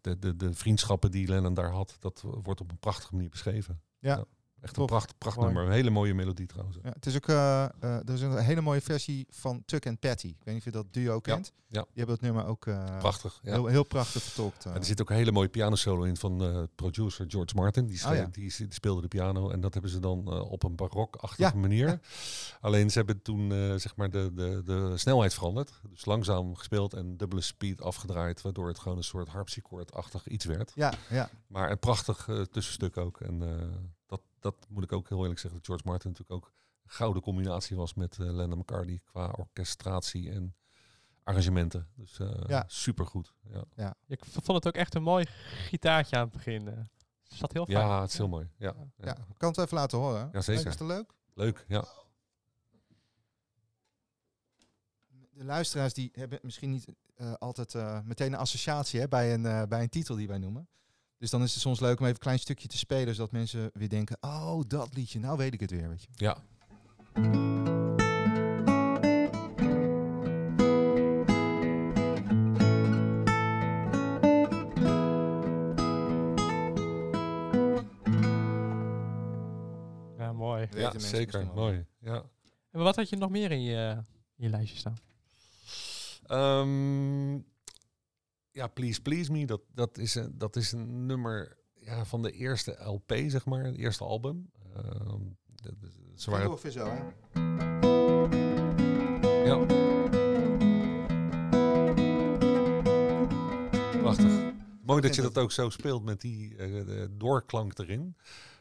de, 0.00 0.18
de, 0.18 0.36
de 0.36 0.54
vriendschappen 0.54 1.10
die 1.10 1.28
Lennon 1.28 1.54
daar 1.54 1.70
had, 1.70 1.96
dat 2.00 2.24
wordt 2.42 2.60
op 2.60 2.70
een 2.70 2.78
prachtige 2.78 3.14
manier 3.14 3.30
beschreven. 3.30 3.80
Ja. 3.98 4.24
Echt 4.60 4.76
een 4.76 4.86
pracht, 5.18 5.36
nummer. 5.38 5.64
Een 5.64 5.70
hele 5.72 5.90
mooie 5.90 6.14
melodie 6.14 6.46
trouwens. 6.46 6.78
Ja, 6.82 6.90
het 6.90 7.06
is 7.06 7.16
ook 7.16 7.28
eh, 7.28 7.64
eh, 7.64 7.70
er 7.80 8.10
is 8.12 8.20
een 8.20 8.38
hele 8.38 8.60
mooie 8.60 8.80
versie 8.80 9.26
van 9.30 9.62
Tuck 9.64 9.86
and 9.86 10.00
Patty. 10.00 10.26
Ik 10.26 10.34
weet 10.44 10.46
niet 10.54 10.58
of 10.58 10.64
je 10.64 10.70
dat 10.70 10.86
duo 10.90 11.20
kent. 11.20 11.52
ja. 11.66 11.80
Die 11.80 11.88
hebben 11.94 12.14
dat 12.14 12.24
nummer 12.24 12.46
ook 12.46 12.66
eh, 12.66 12.98
Prachtig. 12.98 13.38
Ja. 13.42 13.52
heel, 13.52 13.66
heel 13.66 13.84
prachtig 13.84 14.22
vertolkt. 14.22 14.64
er 14.64 14.84
zit 14.84 15.00
ook 15.00 15.10
een 15.10 15.16
hele 15.16 15.32
mooie 15.32 15.48
pianosolo 15.48 16.02
in 16.02 16.16
van 16.16 16.68
producer 16.74 17.24
George 17.28 17.54
Martin. 17.54 17.86
Die, 17.86 17.96
Oh, 17.96 18.02
schreef- 18.02 18.18
ja. 18.18 18.26
die, 18.32 18.52
die 18.56 18.66
speelde 18.72 19.00
de 19.00 19.08
piano 19.08 19.50
en 19.50 19.60
dat 19.60 19.72
hebben 19.72 19.90
ze 19.90 20.00
dan 20.00 20.40
op 20.42 20.62
een 20.62 20.76
barokachtige 20.76 21.42
Ja, 21.42 21.60
manier. 21.60 22.00
Alleen 22.60 22.90
ze 22.90 22.98
hebben 22.98 23.22
toen 23.22 23.50
zeg 23.80 23.96
maar 23.96 24.10
de, 24.10 24.30
de, 24.34 24.62
de 24.64 24.92
snelheid 24.96 25.34
veranderd. 25.34 25.80
Dus 25.90 26.04
langzaam 26.04 26.54
gespeeld 26.56 26.94
en 26.94 27.16
dubbele 27.16 27.40
speed 27.40 27.82
afgedraaid. 27.82 28.42
Waardoor 28.42 28.68
het 28.68 28.78
gewoon 28.78 28.96
een 28.96 29.04
soort 29.04 29.28
harpsichord-achtig 29.28 30.28
iets 30.28 30.44
werd. 30.44 30.72
Ja, 30.74 30.92
ja. 31.10 31.30
Maar 31.46 31.70
een 31.70 31.78
prachtig 31.78 32.28
tussenstuk 32.50 32.96
ook. 32.96 33.20
En 33.20 33.42
dat, 34.50 34.66
moet 34.68 34.82
ik 34.84 34.92
ook 34.92 35.08
heel 35.08 35.20
eerlijk 35.20 35.38
zeggen. 35.40 35.58
Dat 35.58 35.66
George 35.68 35.88
Martin 35.88 36.10
natuurlijk 36.10 36.44
ook 36.44 36.52
een 36.84 36.90
gouden 36.90 37.22
combinatie 37.22 37.76
was 37.76 37.94
met 37.94 38.18
eh 38.18 38.26
Lennon 38.30 38.58
McCartney. 38.58 39.00
Qua 39.04 39.30
orchestratie 39.30 40.30
en 40.30 40.54
arrangementen. 41.22 41.88
Dus 41.94 42.18
eh 42.18 42.42
Ja. 42.46 42.64
supergoed. 42.66 43.34
Ja. 43.74 43.94
Ik 44.06 44.24
v- 44.24 44.32
vond 44.32 44.64
het 44.64 44.66
ook 44.66 44.74
echt 44.80 44.94
een 44.94 45.02
mooi 45.02 45.26
gitaartje 45.68 46.16
aan 46.16 46.22
het 46.22 46.32
begin. 46.32 46.68
eh. 46.68 46.76
Het 47.28 47.38
zat 47.38 47.52
heel 47.52 47.66
fijn. 47.66 47.78
Ja, 47.86 48.00
het 48.00 48.10
is 48.10 48.16
heel 48.16 48.28
mooi. 48.28 48.48
Ja, 48.58 48.74
ja. 48.76 49.06
ja. 49.06 49.16
Ik 49.16 49.38
kan 49.38 49.48
het 49.48 49.58
even 49.58 49.76
laten 49.76 49.98
horen. 49.98 50.28
Ja, 50.32 50.40
zeker. 50.40 50.66
Is 50.66 50.76
dat 50.76 50.88
leuk? 50.88 51.12
Leuk, 51.34 51.64
ja. 51.68 51.84
De 55.30 55.44
luisteraars 55.44 55.94
die 55.94 56.10
hebben 56.12 56.38
misschien 56.42 56.70
niet 56.70 56.86
eh, 57.14 57.32
altijd 57.32 57.74
eh, 57.74 58.00
meteen 58.04 58.32
een 58.32 58.38
associatie 58.38 59.00
hè, 59.00 59.08
bij, 59.08 59.34
een, 59.34 59.46
eh, 59.46 59.62
bij 59.68 59.82
een 59.82 59.88
titel 59.88 60.16
die 60.16 60.28
wij 60.28 60.38
noemen. 60.38 60.68
Dus 61.18 61.30
dan 61.30 61.42
is 61.42 61.52
het 61.52 61.62
soms 61.62 61.80
leuk 61.80 61.98
om 61.98 62.04
even 62.04 62.14
een 62.14 62.18
klein 62.20 62.38
stukje 62.38 62.68
te 62.68 62.78
spelen, 62.78 63.14
zodat 63.14 63.32
mensen 63.32 63.70
weer 63.72 63.88
denken, 63.88 64.16
oh, 64.20 64.60
dat 64.66 64.94
liedje, 64.94 65.18
nou 65.18 65.36
weet 65.36 65.54
ik 65.54 65.60
het 65.60 65.70
weer, 65.70 65.88
weet 65.88 66.02
je. 66.02 66.08
Ja. 66.14 66.36
Ja, 80.18 80.32
mooi. 80.32 80.68
Ja, 80.74 80.98
zeker. 80.98 81.46
Mooi. 81.54 81.86
Ja. 82.00 82.22
En 82.70 82.80
wat 82.80 82.96
had 82.96 83.08
je 83.08 83.16
nog 83.16 83.30
meer 83.30 83.50
in 83.50 83.62
je, 83.62 84.02
in 84.36 84.44
je 84.44 84.48
lijstje 84.48 84.78
staan? 84.78 84.96
Ehm, 86.26 87.40
ja, 88.56 88.66
Please 88.66 89.00
Please 89.02 89.32
Me, 89.32 89.46
dat, 89.46 89.60
dat, 89.74 89.98
is 89.98 90.14
een, 90.14 90.38
dat 90.38 90.56
is 90.56 90.72
een 90.72 91.06
nummer 91.06 91.56
ja, 91.80 92.04
van 92.04 92.22
de 92.22 92.30
eerste 92.30 92.76
LP, 92.84 93.12
zeg 93.26 93.44
maar, 93.46 93.64
het 93.64 93.76
eerste 93.76 94.04
album. 94.04 94.50
Ehm, 94.76 95.20
de- 95.54 95.74
de- 95.80 95.90
ze 96.14 96.30
waren, 96.30 96.50
Of 96.50 96.62
zo, 96.70 96.84
hè? 96.86 96.96
ja. 99.44 99.56
Prachtig. 104.00 104.32
Mooi 104.82 105.00
dat 105.00 105.14
je 105.14 105.22
dat- 105.22 105.38
ook 105.38 105.52
zo 105.52 105.70
speelt 105.70 106.04
met 106.04 106.20
die 106.20 106.56
eh, 106.56 107.06
doorklank 107.10 107.78
erin. 107.78 108.16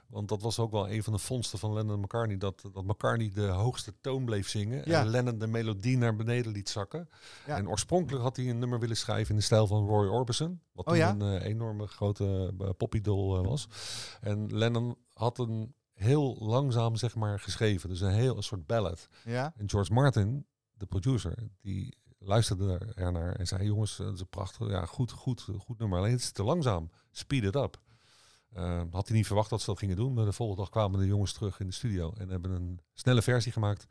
Want 0.07 0.27
dat 0.29 0.41
was 0.41 0.59
ook 0.59 0.71
wel 0.71 0.89
een 0.89 1.03
van 1.03 1.13
de 1.13 1.19
vondsten 1.19 1.59
van 1.59 1.73
Lennon 1.73 1.93
en 1.95 1.99
McCartney. 1.99 2.37
Dat, 2.37 2.61
dat 2.73 2.83
McCartney 2.83 3.31
de 3.33 3.47
hoogste 3.47 3.93
toon 4.01 4.25
bleef 4.25 4.49
zingen. 4.49 4.81
Ja. 4.89 4.99
En 5.01 5.07
Lennon 5.07 5.37
de 5.39 5.47
melodie 5.47 5.97
naar 5.97 6.15
beneden 6.15 6.51
liet 6.51 6.69
zakken. 6.69 7.09
Ja. 7.45 7.57
En 7.57 7.69
oorspronkelijk 7.69 8.23
had 8.23 8.35
hij 8.35 8.49
een 8.49 8.59
nummer 8.59 8.79
willen 8.79 8.97
schrijven 8.97 9.29
in 9.29 9.35
de 9.35 9.41
stijl 9.43 9.67
van 9.67 9.87
Roy 9.87 10.07
Orbison. 10.07 10.61
Wat 10.71 10.85
Oh 10.87 10.95
ja? 10.95 11.09
een 11.09 11.21
eh, 11.21 11.45
enorme 11.47 11.87
grote 11.87 12.53
uh, 12.61 12.69
popidol 12.77 13.37
eh, 13.37 13.47
was. 13.47 13.67
En 14.21 14.57
Lennon 14.57 14.97
had 15.13 15.37
een 15.39 15.73
heel 15.93 16.35
langzaam 16.39 16.95
zeg 16.95 17.15
maar 17.15 17.39
geschreven. 17.39 17.89
Dus 17.89 18.01
een 18.01 18.11
heel 18.13 18.37
een 18.37 18.43
soort 18.43 18.65
ballad. 18.65 19.07
Ja? 19.23 19.53
En 19.57 19.69
George 19.69 19.93
Martin, 19.93 20.45
de 20.73 20.85
producer, 20.85 21.33
die 21.61 21.97
luisterde 22.19 22.73
er- 22.73 22.91
ernaar 23.03 23.35
en 23.35 23.47
zei: 23.47 23.65
Jongens, 23.65 23.99
eh, 23.99 24.05
dat 24.05 24.13
is 24.15 24.19
een 24.19 24.29
prachtig, 24.29 24.69
ja, 24.69 24.85
goed, 24.85 25.11
goed, 25.11 25.47
goed 25.59 25.79
nummer. 25.79 25.97
Alleen 25.99 26.11
het 26.11 26.19
is 26.21 26.31
te 26.31 26.43
langzaam. 26.43 26.89
Speed 27.11 27.43
it 27.43 27.55
up. 27.55 27.81
Eh, 28.55 28.81
had 28.91 29.07
hij 29.07 29.17
niet 29.17 29.25
verwacht 29.25 29.49
dat 29.49 29.59
ze 29.59 29.65
dat 29.65 29.79
gingen 29.79 29.95
doen. 29.95 30.13
Maar 30.13 30.25
de 30.25 30.31
volgende 30.33 30.61
dag 30.61 30.71
kwamen 30.71 30.99
de 30.99 31.05
jongens 31.05 31.33
terug 31.33 31.59
in 31.59 31.67
de 31.67 31.73
studio 31.73 32.13
en 32.17 32.29
hebben 32.29 32.51
een 32.51 32.79
snelle 32.93 33.21
versie 33.21 33.51
gemaakt. 33.51 33.85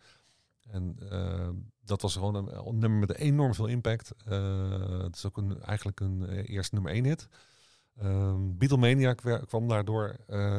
En 0.71 0.97
eh, 1.11 1.49
dat 1.81 2.03
was 2.03 2.15
gewoon 2.15 2.35
een, 2.35 2.79
nummer 2.79 2.99
met 2.99 3.15
enorm 3.15 3.55
veel 3.55 3.67
impact. 3.67 4.13
Eh, 4.25 5.03
het 5.03 5.17
is 5.17 5.27
ook 5.27 5.37
een, 5.37 5.63
eigenlijk 5.63 6.01
een 6.01 6.29
eerste 6.29 6.75
nummer 6.75 6.93
één 6.93 7.05
hit. 7.05 7.29
Um, 8.03 8.59
Beatlemania 8.59 9.13
kwer- 9.15 9.47
kwam 9.47 9.69
daardoor 9.69 10.17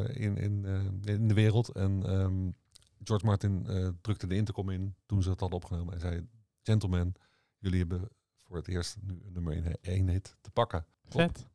in, 0.08 0.38
in, 0.38 0.66
in 1.06 1.28
de 1.28 1.34
wereld. 1.34 1.70
En 1.70 2.04
ehm, 2.06 2.50
George 3.04 3.26
Martin 3.26 3.68
drukte 4.02 4.28
de 4.28 4.36
intercom 4.36 4.70
in 4.70 4.96
toen 5.06 5.24
ze 5.24 5.30
het 5.30 5.40
hadden 5.40 5.58
opgenomen. 5.60 5.94
En 5.94 6.00
zei, 6.00 6.28
gentlemen, 6.62 7.14
jullie 7.58 7.80
hebben 7.80 8.10
voor 8.44 8.56
het 8.58 8.68
eerst 8.68 8.98
nu 9.02 9.22
een 9.26 9.34
nummer 9.34 9.54
één- 9.54 9.78
één 9.82 10.08
hit 10.10 10.36
te 10.42 10.52
pakken. 10.52 10.86
Top. 11.08 11.22
Vet. 11.22 11.46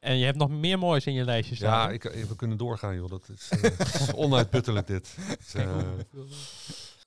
En 0.00 0.16
je 0.18 0.24
hebt 0.24 0.36
nog 0.38 0.50
meer 0.50 0.78
moois 0.78 1.06
in 1.06 1.12
je 1.12 1.24
lijstje 1.24 1.54
staan. 1.54 1.70
Ja, 1.88 1.90
ik, 1.90 2.04
eh, 2.04 2.24
we 2.24 2.36
kunnen 2.36 2.56
doorgaan, 2.56 2.94
joh. 2.94 3.08
Dat 3.10 3.28
is, 3.28 3.48
eh, 3.48 3.78
is 3.80 4.12
onuitputtelijk, 4.14 4.86
dit. 4.86 5.16
Is, 5.38 5.54
eh, 5.64 5.78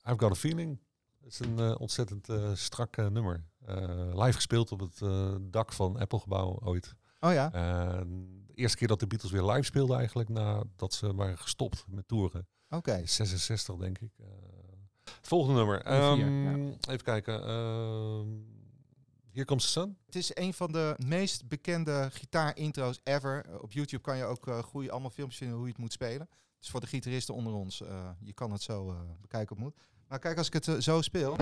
I've 0.08 0.18
Got 0.18 0.30
a 0.30 0.34
Feeling. 0.34 0.78
Het 1.24 1.32
is 1.32 1.38
een 1.38 1.78
ontzettend 1.78 2.28
eh, 2.28 2.50
strak 2.54 2.96
nummer. 2.96 3.44
Eh, 3.66 3.76
live 4.12 4.32
gespeeld 4.32 4.72
op 4.72 4.80
het 4.80 5.00
eh, 5.02 5.34
dak 5.40 5.72
van 5.72 5.98
Apple-gebouw 5.98 6.60
ooit. 6.64 6.94
Oh 7.20 7.32
ja? 7.32 7.52
Eh, 7.52 8.00
de 8.46 8.54
eerste 8.54 8.76
keer 8.76 8.88
dat 8.88 9.00
de 9.00 9.06
Beatles 9.06 9.32
weer 9.32 9.44
live 9.44 9.62
speelden 9.64 9.98
eigenlijk, 9.98 10.28
nadat 10.28 10.92
ze 10.94 11.14
waren 11.14 11.38
gestopt 11.38 11.84
met 11.88 12.08
toeren. 12.08 12.46
Oké. 12.70 13.00
66, 13.04 13.76
denk 13.76 13.98
ik. 13.98 14.10
Eh, 14.18 14.26
het 15.04 15.28
volgende 15.28 15.58
nummer. 15.58 15.80
Vier, 15.84 15.92
Ehm, 15.92 16.68
Even 16.90 17.02
kijken. 17.04 17.40
Here 19.34 19.46
Comes 19.46 19.64
the 19.64 19.70
Sun. 19.70 19.96
Het 20.06 20.14
is 20.16 20.30
een 20.36 20.54
van 20.54 20.72
de 20.72 20.94
meest 21.06 21.48
bekende 21.48 22.08
gitaarintro's 22.12 23.00
ever. 23.04 23.44
Eh, 23.46 23.62
Op 23.62 23.72
YouTube 23.72 24.02
kan 24.02 24.16
je 24.16 24.24
ook 24.24 24.46
goeie, 24.64 24.90
allemaal 24.90 25.10
filmpjes 25.10 25.38
vinden 25.38 25.56
hoe 25.56 25.66
je 25.66 25.72
het 25.72 25.80
moet 25.80 25.92
spelen. 25.92 26.28
Dus 26.58 26.70
voor 26.70 26.80
de 26.80 26.86
gitaristen 26.86 27.34
onder 27.34 27.52
ons, 27.52 27.80
eh, 27.82 28.10
je 28.20 28.32
kan 28.32 28.52
het 28.52 28.62
zo 28.62 28.96
bekijken 29.20 29.56
op 29.56 29.62
moet. 29.62 29.76
Maar 30.08 30.18
kijk, 30.18 30.38
als 30.38 30.46
ik 30.46 30.64
het 30.64 30.84
zo 30.84 31.02
speel. 31.02 31.36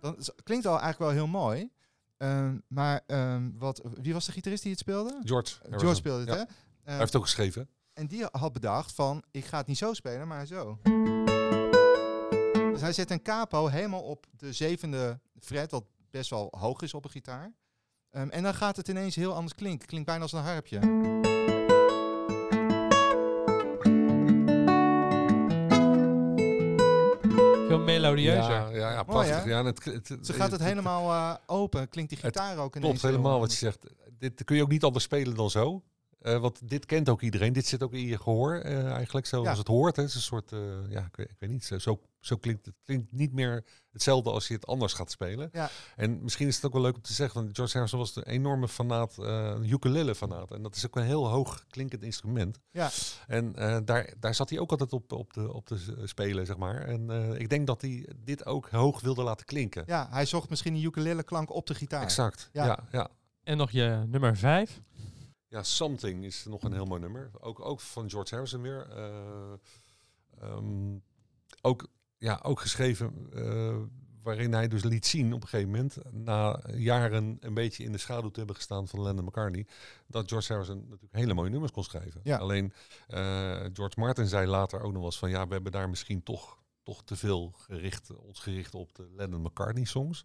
Dan 0.00 0.16
klinkt 0.44 0.66
al 0.66 0.80
eigenlijk 0.80 0.98
wel 0.98 1.10
heel 1.10 1.26
mooi. 1.26 1.70
Ehm, 2.16 2.58
maar 2.68 3.00
ehm, 3.06 3.50
wat, 3.58 3.82
wie 4.02 4.12
was 4.12 4.26
de 4.26 4.32
gitarist 4.32 4.62
die 4.62 4.70
het 4.70 4.80
speelde? 4.80 5.20
George. 5.24 5.56
George 5.70 5.94
speelde 5.94 6.20
het, 6.20 6.28
Ja. 6.28 6.34
hè? 6.36 6.44
Hij 6.82 6.94
heeft 6.94 7.06
het 7.12 7.16
ook 7.16 7.22
geschreven. 7.22 7.68
En 7.96 8.06
die 8.06 8.24
had 8.30 8.52
bedacht 8.52 8.92
van, 8.92 9.22
ik 9.30 9.44
ga 9.44 9.58
het 9.58 9.66
niet 9.66 9.78
zo 9.78 9.92
spelen, 9.94 10.28
maar 10.28 10.46
zo. 10.46 10.78
Dus 12.72 12.80
hij 12.80 12.92
zet 12.92 13.10
een 13.10 13.22
capo 13.22 13.66
helemaal 13.66 14.02
op 14.02 14.26
de 14.30 14.52
zevende 14.52 15.20
fret, 15.40 15.70
wat 15.70 15.84
best 16.10 16.30
wel 16.30 16.54
hoog 16.58 16.82
is 16.82 16.94
op 16.94 17.04
een 17.04 17.10
gitaar. 17.10 17.52
Ehm, 18.10 18.28
en 18.28 18.42
dan 18.42 18.54
gaat 18.54 18.76
het 18.76 18.88
ineens 18.88 19.14
heel 19.14 19.34
anders 19.34 19.54
klinken. 19.54 19.86
Klinkt 19.88 20.06
bijna 20.06 20.22
als 20.22 20.32
een 20.32 20.42
harpje. 20.42 20.80
Veel 27.68 27.78
melodieuzer. 27.78 28.50
Ja, 28.52 28.68
ja, 28.70 28.90
ja 28.92 29.02
prachtig. 29.02 29.44
ja, 29.44 29.64
het, 29.64 29.84
het, 29.84 30.08
het- 30.08 30.26
Zo 30.26 30.34
gaat 30.34 30.50
het 30.50 30.62
helemaal 30.62 31.10
eh, 31.10 31.34
open. 31.46 31.88
Klinkt 31.88 32.10
die 32.10 32.18
Het 32.22 32.36
gitaar 32.36 32.58
ook 32.58 32.76
ineens 32.76 32.90
Klopt 33.00 33.02
helemaal 33.14 33.30
heel 33.32 33.40
wat 33.40 33.50
je 33.52 33.56
zegt. 33.58 33.86
Dit 34.18 34.44
kun 34.44 34.56
je 34.56 34.62
ook 34.62 34.68
niet 34.68 34.84
anders 34.84 35.04
spelen 35.04 35.34
dan 35.34 35.50
zo. 35.50 35.82
Eh, 36.26 36.38
want 36.38 36.68
dit 36.68 36.86
kent 36.86 37.08
ook 37.08 37.22
iedereen. 37.22 37.52
Dit 37.52 37.66
zit 37.66 37.82
ook 37.82 37.92
in 37.92 38.06
je 38.06 38.18
gehoor 38.18 38.54
eh, 38.54 38.90
eigenlijk, 38.92 39.26
zoals 39.26 39.46
Ja. 39.46 39.56
het 39.56 39.66
hoort. 39.66 39.96
Hè. 39.96 40.02
Het 40.02 40.10
is 40.10 40.16
een 40.16 40.22
soort, 40.22 40.52
eh, 40.52 40.58
ja, 40.88 41.00
ik 41.04 41.16
weet, 41.16 41.30
ik 41.30 41.36
weet 41.38 41.50
niet, 41.50 41.64
zo, 41.64 41.78
zo, 41.78 42.00
zo 42.20 42.36
klinkt 42.36 42.66
het. 42.66 42.74
klinkt 42.84 43.12
niet 43.12 43.32
meer 43.32 43.64
hetzelfde 43.92 44.30
als 44.30 44.48
je 44.48 44.54
het 44.54 44.66
anders 44.66 44.92
gaat 44.92 45.10
spelen. 45.10 45.48
Ja. 45.52 45.70
En 45.96 46.22
misschien 46.22 46.46
is 46.46 46.54
het 46.56 46.64
ook 46.64 46.72
wel 46.72 46.82
leuk 46.82 46.94
om 46.94 47.02
te 47.02 47.12
zeggen, 47.12 47.42
want 47.42 47.56
George 47.56 47.72
Harrison 47.72 47.98
was 47.98 48.16
een 48.16 48.22
enorme 48.22 48.68
fanaat, 48.68 49.18
eh 49.18 49.52
een 49.54 49.70
ukulele-fanaat. 49.70 50.50
En 50.50 50.62
dat 50.62 50.76
is 50.76 50.86
ook 50.86 50.96
een 50.96 51.02
heel 51.04 51.28
hoog 51.28 51.64
klinkend 51.68 52.02
instrument. 52.02 52.58
Ja. 52.70 52.90
En 53.26 53.54
eh, 53.56 53.78
daar, 53.84 54.12
daar 54.20 54.34
zat 54.34 54.50
hij 54.50 54.58
ook 54.58 54.70
altijd 54.70 54.92
op, 54.92 55.12
op, 55.12 55.32
de, 55.32 55.52
op 55.52 55.66
te 55.66 56.02
spelen, 56.04 56.46
zeg 56.46 56.56
maar. 56.56 56.80
En 56.82 57.10
eh, 57.10 57.40
ik 57.40 57.48
denk 57.48 57.66
dat 57.66 57.80
hij 57.80 58.08
dit 58.16 58.46
ook 58.46 58.68
hoog 58.70 59.00
wilde 59.00 59.22
laten 59.22 59.46
klinken. 59.46 59.84
Ja, 59.86 60.06
hij 60.10 60.26
zocht 60.26 60.48
misschien 60.48 60.74
een 60.74 60.82
ukulele 60.84 61.22
klank 61.22 61.50
op 61.54 61.66
de 61.66 61.74
gitaar. 61.74 62.02
Exact, 62.02 62.48
Ja. 62.52 62.64
ja, 62.64 62.78
ja. 62.90 63.08
En 63.42 63.56
nog 63.56 63.70
je 63.70 64.04
nummer 64.06 64.36
5. 64.36 64.80
Ja, 65.48 65.62
Something 65.62 66.24
is 66.24 66.44
nog 66.44 66.62
een 66.62 66.72
heel 66.72 66.84
mooi 66.84 67.00
nummer. 67.00 67.30
Ook, 67.40 67.60
ook 67.60 67.80
van 67.80 68.10
George 68.10 68.34
Harrison 68.34 68.62
weer. 68.62 68.88
Eh, 68.90 69.52
ehm, 70.40 70.98
ook, 71.60 71.86
ja, 72.18 72.40
ook 72.42 72.60
geschreven 72.60 73.28
eh, 73.32 73.76
waarin 74.26 74.52
hij 74.52 74.68
dus 74.68 74.84
liet 74.84 75.06
zien 75.06 75.32
op 75.32 75.42
een 75.42 75.48
gegeven 75.48 75.70
moment, 75.70 75.96
na 76.10 76.60
jaren 76.74 77.36
een 77.40 77.54
beetje 77.54 77.84
in 77.84 77.92
de 77.92 77.98
schaduw 77.98 78.30
te 78.30 78.38
hebben 78.38 78.56
gestaan 78.56 78.88
van 78.88 79.02
Lennon 79.02 79.24
McCartney, 79.24 79.66
dat 80.06 80.28
George 80.28 80.52
Harrison 80.52 80.78
natuurlijk 80.78 81.14
hele 81.14 81.34
mooie 81.34 81.50
nummers 81.50 81.72
kon 81.72 81.84
schrijven. 81.84 82.20
Ja. 82.24 82.36
Alleen 82.36 82.72
eh, 83.06 83.64
George 83.72 84.00
Martin 84.00 84.26
zei 84.26 84.46
later 84.46 84.80
ook 84.80 84.90
nog 84.90 84.96
wel 84.96 85.04
eens 85.04 85.18
van 85.18 85.30
ja, 85.30 85.46
we 85.46 85.54
hebben 85.54 85.72
daar 85.72 85.88
misschien 85.88 86.22
toch, 86.22 86.58
toch 86.86 87.04
te 87.04 87.16
veel 87.16 87.50
gericht, 87.56 88.16
ons 88.16 88.38
gericht 88.40 88.74
op 88.74 88.94
de 88.94 89.08
Lennon 89.16 89.42
McCartney 89.42 89.84
songs. 89.84 90.24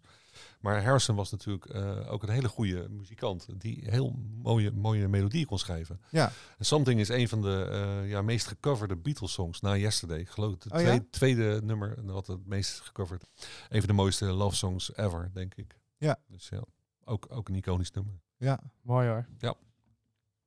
Maar 0.60 0.82
Harrison 0.84 1.16
was 1.16 1.30
natuurlijk 1.30 1.64
eh, 1.66 2.12
ook 2.12 2.22
een 2.22 2.28
hele 2.28 2.48
goede 2.48 2.88
muzikant 2.88 3.46
die 3.60 3.90
heel 3.90 4.16
mooie, 4.42 4.70
mooie 4.70 5.08
melodieën 5.08 5.46
kon 5.46 5.58
schrijven. 5.58 6.00
Ja. 6.10 6.32
En 6.58 6.64
Something 6.64 7.00
is 7.00 7.08
een 7.08 7.28
van 7.28 7.42
de 7.42 7.68
eh, 7.70 8.08
ja, 8.10 8.22
meest 8.22 8.46
gecoverde 8.46 8.96
Beatles 8.96 9.32
songs 9.32 9.60
na 9.60 9.76
Yesterday. 9.76 10.18
Ik 10.18 10.28
geloof 10.28 10.52
het 10.52 10.64
Oh 10.72 10.80
ja? 10.80 10.84
tweede, 10.86 11.10
tweede 11.10 11.60
nummer 11.64 12.04
wat 12.04 12.26
het 12.26 12.46
meest 12.46 12.80
gecoverd. 12.80 13.24
Een 13.68 13.78
van 13.78 13.88
de 13.88 13.92
mooiste 13.94 14.24
love 14.24 14.56
songs 14.56 14.96
ever, 14.96 15.30
denk 15.34 15.54
ik. 15.54 15.78
Ja. 15.98 16.18
Dus 16.28 16.48
ja, 16.48 16.62
ook, 17.04 17.26
ook 17.30 17.48
een 17.48 17.54
iconisch 17.54 17.90
nummer. 17.90 18.20
Ja. 18.36 18.60
Mooi 18.82 19.08
hoor. 19.08 19.26
Ja. 19.38 19.54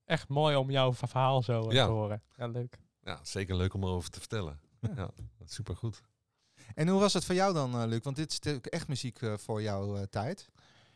Echt 0.06 0.28
mooi 0.28 0.56
om 0.56 0.72
jouw 0.72 0.94
verhaal 0.94 1.42
zo 1.44 1.68
eh, 1.70 1.76
Ja. 1.76 1.86
te 1.86 1.92
horen. 1.92 2.22
Ja, 2.36 2.48
leuk. 2.48 2.80
Ja, 3.02 3.20
zeker 3.24 3.56
leuk 3.56 3.74
om 3.74 3.84
erover 3.84 4.10
te 4.10 4.20
vertellen. 4.20 4.60
Ja. 4.96 5.02
Ja, 5.02 5.10
dat 5.38 5.48
is 5.48 5.54
supergoed. 5.54 6.02
En 6.76 6.88
hoe 6.88 7.00
was 7.00 7.14
het 7.14 7.26
voor 7.26 7.36
jou 7.36 7.54
dan, 7.54 7.74
eh, 7.82 7.88
Luc? 7.88 8.00
Want 8.04 8.16
dit 8.16 8.32
is 8.32 8.38
natuurlijk 8.40 8.66
echt 8.66 8.88
muziek 8.88 9.22
eh, 9.22 9.34
voor 9.38 9.62
jouw 9.62 9.96
eh, 9.96 10.04
tijd. 10.04 10.50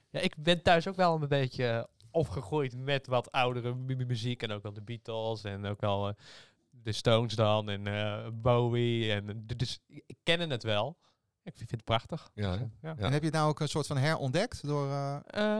Ja, 0.09 0.19
ik 0.19 0.35
ben 0.37 0.61
thuis 0.63 0.87
ook 0.87 0.95
wel 0.95 1.21
een 1.21 1.27
beetje 1.27 1.89
opgegroeid 2.11 2.75
met 2.77 3.07
wat 3.07 3.31
oudere 3.31 3.75
mu- 3.75 3.95
mu- 3.95 4.05
muziek. 4.05 4.43
En 4.43 4.51
ook 4.51 4.63
wel 4.63 4.73
de 4.73 4.81
Beatles 4.81 5.43
en 5.43 5.65
ook 5.65 5.81
wel 5.81 6.07
eh, 6.07 6.13
de 6.69 6.91
Stones 6.91 7.35
dan 7.35 7.69
en 7.69 7.87
eh, 7.87 8.27
Bowie. 8.33 9.11
En, 9.13 9.43
dus 9.55 9.79
ik 9.87 10.17
ken 10.23 10.49
het 10.49 10.63
wel. 10.63 10.97
Ik 11.43 11.57
vind 11.57 11.71
het 11.71 11.83
prachtig. 11.83 12.31
Ja, 12.33 12.51
Dus, 12.51 12.59
ja. 12.81 12.89
Ja. 12.97 13.03
En 13.05 13.11
heb 13.11 13.19
je 13.21 13.27
het 13.27 13.35
nou 13.35 13.49
ook 13.49 13.59
een 13.59 13.67
soort 13.69 13.87
van 13.87 13.97
herontdekt 13.97 14.67
door, 14.67 14.89
eh, 14.89 15.17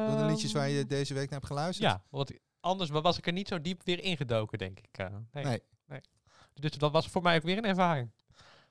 door 0.08 0.18
de 0.18 0.26
liedjes 0.28 0.52
waar 0.52 0.70
je 0.70 0.80
Ehm, 0.80 0.88
deze 0.88 1.14
week 1.14 1.24
naar 1.30 1.40
hebt 1.40 1.52
geluisterd? 1.52 1.92
Ja, 1.92 2.04
want 2.10 2.32
anders 2.60 2.90
wa- 2.90 3.02
was 3.02 3.18
ik 3.18 3.28
er 3.28 3.34
niet 3.34 3.48
zo 3.48 3.62
diep 3.62 3.82
weer 3.84 4.04
ingedoken, 4.04 4.58
denk 4.58 4.80
ik. 4.80 4.98
eh. 4.98 5.08
nee. 5.32 5.62
Nee. 5.88 6.02
Dus 6.54 6.72
dat 6.72 6.92
was 6.92 7.08
voor 7.08 7.22
mij 7.22 7.36
ook 7.36 7.44
weer 7.44 7.58
een 7.58 7.66
ervaring. 7.66 8.12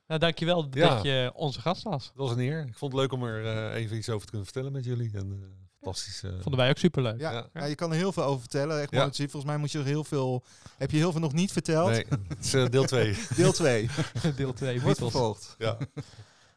Nou, 0.09 0.21
dankjewel 0.21 0.67
Ja. 0.71 0.95
dat 0.95 1.03
je 1.05 1.31
onze 1.35 1.61
gast 1.61 1.83
was. 1.83 2.07
Dat 2.07 2.29
was 2.29 2.31
een 2.31 2.39
eer. 2.39 2.67
Ik 2.67 2.77
vond 2.77 2.93
het 2.93 3.01
leuk 3.01 3.13
om 3.13 3.23
er 3.25 3.45
eh, 3.47 3.81
even 3.83 3.97
iets 3.97 4.09
over 4.09 4.21
te 4.21 4.27
kunnen 4.31 4.45
vertellen 4.47 4.73
met 4.73 4.85
jullie. 4.85 5.11
En, 5.15 5.33
eh, 5.43 5.49
fantastisch. 5.81 6.23
eh, 6.23 6.31
Vonden 6.31 6.57
wij 6.61 6.71
ook 6.71 6.79
superleuk. 6.79 7.21
Ja, 7.21 7.31
Ja. 7.33 7.49
ja, 7.53 7.65
je 7.65 7.75
kan 7.75 7.91
er 7.91 7.97
heel 7.97 8.13
veel 8.13 8.23
over 8.23 8.41
vertellen. 8.41 8.81
Echt 8.81 8.91
Ja. 8.91 9.11
Volgens 9.13 9.45
mij 9.45 9.57
moet 9.57 9.73
je 9.73 9.79
er 9.79 9.85
heel 9.85 10.05
veel, 10.05 10.45
heb 10.79 10.91
je 10.91 10.97
heel 10.97 11.13
veel 11.13 11.21
nog 11.21 11.33
niet 11.33 11.53
verteld. 11.53 11.91
nee, 11.91 12.05
het 12.29 12.45
is 12.45 12.51
deel 12.71 12.85
2. 12.85 13.17
Deel 13.37 13.53
2 13.53 13.89
Deel 14.37 14.53
2 14.53 14.81
wordt 14.81 14.99
Beatles. 14.99 14.99
vervolgd. 14.99 15.55
ja. 15.59 15.79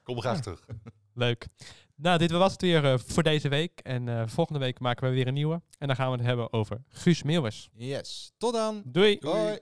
Kom 0.04 0.22
graag 0.22 0.42
terug. 0.42 0.66
Leuk. 1.14 1.48
Nou, 1.96 2.18
dit 2.18 2.32
was 2.32 2.52
het 2.52 2.62
weer 2.62 2.86
eh, 2.86 2.98
voor 3.06 3.24
deze 3.24 3.50
week. 3.50 3.80
En 3.80 4.08
eh, 4.10 4.24
volgende 4.28 4.60
week 4.60 4.80
maken 4.80 5.10
we 5.10 5.16
weer 5.16 5.28
een 5.28 5.34
nieuwe. 5.34 5.62
En 5.78 5.88
dan 5.88 5.96
gaan 5.96 6.12
we 6.12 6.18
het 6.18 6.26
hebben 6.26 6.54
over 6.54 6.84
Guus 6.90 7.24
Meeuwis. 7.24 7.70
Yes. 7.74 8.32
Tot 8.38 8.54
dan. 8.54 8.82
Doei! 8.86 9.18
Doei. 9.20 9.38
Hoi. 9.38 9.60